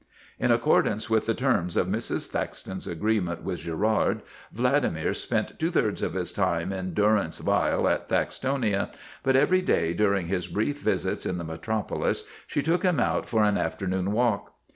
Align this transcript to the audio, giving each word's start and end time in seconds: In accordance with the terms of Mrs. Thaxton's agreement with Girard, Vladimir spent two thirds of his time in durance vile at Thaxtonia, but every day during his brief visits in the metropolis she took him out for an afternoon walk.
In 0.39 0.49
accordance 0.49 1.11
with 1.11 1.27
the 1.27 1.35
terms 1.35 1.77
of 1.77 1.85
Mrs. 1.85 2.25
Thaxton's 2.31 2.87
agreement 2.87 3.43
with 3.43 3.59
Girard, 3.59 4.23
Vladimir 4.51 5.13
spent 5.13 5.59
two 5.59 5.69
thirds 5.69 6.01
of 6.01 6.15
his 6.15 6.33
time 6.33 6.73
in 6.73 6.95
durance 6.95 7.37
vile 7.37 7.87
at 7.87 8.09
Thaxtonia, 8.09 8.89
but 9.21 9.35
every 9.35 9.61
day 9.61 9.93
during 9.93 10.25
his 10.25 10.47
brief 10.47 10.79
visits 10.81 11.23
in 11.27 11.37
the 11.37 11.43
metropolis 11.43 12.23
she 12.47 12.63
took 12.63 12.81
him 12.81 12.99
out 12.99 13.29
for 13.29 13.43
an 13.43 13.59
afternoon 13.59 14.11
walk. 14.11 14.55